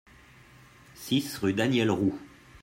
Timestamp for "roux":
1.91-2.17